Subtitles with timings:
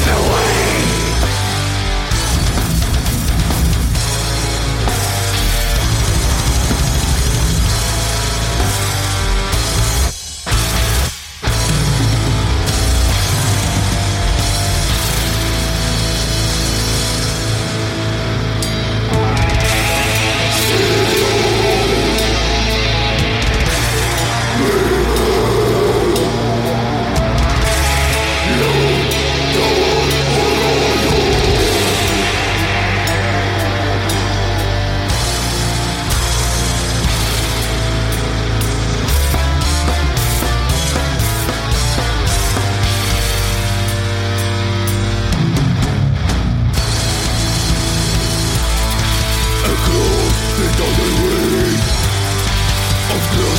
[0.00, 0.51] away.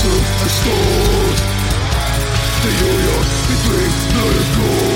[0.03, 0.09] Det
[2.85, 4.93] gör jag, mitt liv när det går